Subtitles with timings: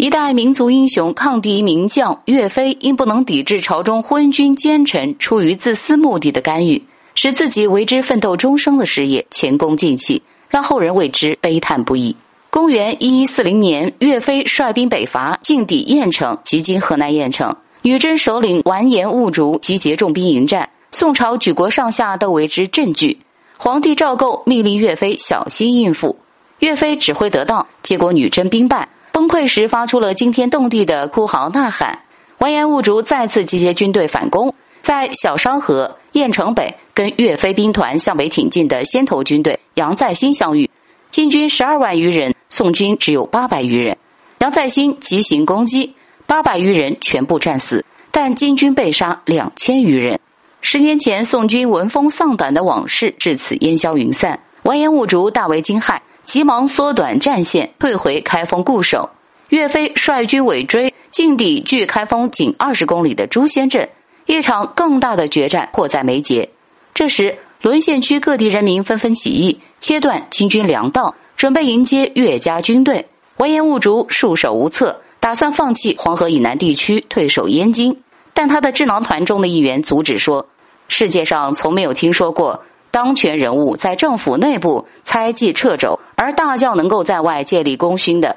[0.00, 6.82] 一代民族英雄、抗敌名将岳飞，因不能抵制朝中昏君奸臣出于自私目的的干预，
[7.14, 12.16] 使自己为之奋斗终生的事业前功尽弃，让后人为之悲叹不已。
[12.48, 23.18] 公元一一四零年，岳飞率兵北伐，进抵郾城（即今河南郾城），女真首领完颜兀术集结重兵迎战，宋朝举国上下都为之震惧。
[23.58, 26.16] 皇帝赵构命令岳飞小心应付，
[26.60, 28.88] 岳飞指挥得当，结果女真兵败。
[29.12, 31.98] 崩溃时，发出了惊天动地的哭嚎呐喊。
[32.38, 40.68] 完颜兀术再次集结军队反攻，在小商河、郾城北跟岳飞兵团向北挺进的先头军队杨再兴相遇。
[41.10, 43.96] 金军十二万余人，宋军只有八百余人。
[44.38, 45.94] 杨再兴急行攻击，
[46.26, 50.18] 八百余人全部战死，但金军被杀两千余人。
[50.62, 54.38] 十年前宋军闻风丧胆的往事至此烟消云散。
[54.62, 55.98] 完颜兀术大为惊骇。
[56.30, 59.10] 急忙缩短战线，退回开封固守。
[59.48, 63.88] 岳飞率军尾追，进抵距开封仅二十公里的朱仙镇。
[64.26, 66.48] 一场更大的决战迫在眉睫。
[66.94, 73.04] 这时，沦陷区各地人民纷纷起义，切断金军粮道，准备迎接岳家军队。
[73.38, 78.00] 完颜兀术束手无策，打算放弃黄河以南地区，退守燕京。
[78.32, 80.46] 但他的智囊团中的一员阻止说
[80.86, 88.36] ：“世界上从没有听说过。”当权人物在政府内部猜忌掣肘，而大将能够在外建立功勋的，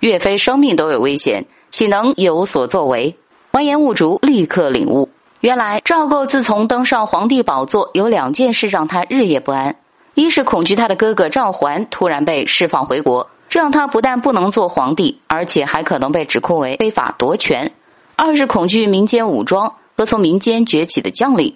[0.00, 3.16] 岳飞生命都有危险，岂能有所作为？
[3.52, 5.08] 完颜兀术立刻领悟，
[5.40, 9.76] 原来赵构自从登上皇帝宝座，有两件事让他日夜不安：
[10.14, 17.66] 一是恐惧他的哥哥赵桓突然被释放回国，这样他不但不能做皇帝，而且还可能被指控为非法夺权；
[18.16, 21.54] 二是恐惧民间武装和从民间崛起的将领。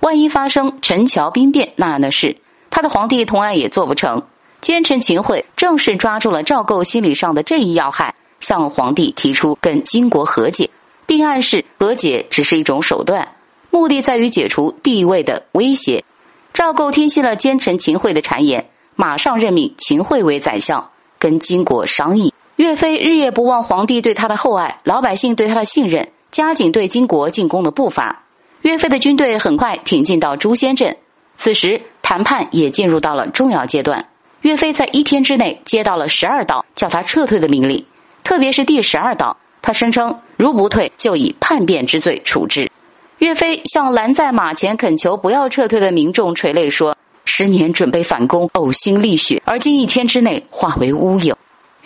[0.00, 2.36] 万一发生陈桥兵变那样的事，
[2.70, 4.22] 他的皇帝同样也做不成。
[4.60, 10.68] 奸臣秦桧正是抓住了赵构心理上的这一要害，向皇帝提出跟金国和解，
[11.06, 13.26] 并暗示和解只是一种手段，
[13.70, 16.04] 目的在于解除地位的威胁。
[16.52, 22.32] 赵构听信了奸臣秦桧的谗言，马上任命秦桧为宰相，跟金国商议。
[22.56, 28.24] 岳飞日夜不忘皇帝对他的厚爱，老百姓对他的信任，加紧对金国进攻的步伐。
[28.62, 30.94] 岳飞的军队很快挺进到朱仙镇，
[31.36, 34.04] 此时谈判也进入到了重要阶段。
[34.42, 37.84] 岳飞在一天之内接到了十二道叫他撤退的命令，
[38.22, 42.70] 特别是第十二道，他声称如不退就以叛变之罪处置。
[43.18, 51.36] 岳飞向拦在马前恳求不要撤退的民众垂泪说：“十年准备反攻，呕心沥血，而今一天之内化为乌有。”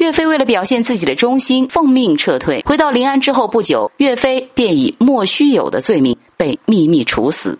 [0.04, 2.62] 岳飞为了表现自己的忠心，奉命撤退。
[2.66, 7.58] 回到临安之后不久，岳飞便以莫须有的罪名被秘密处死。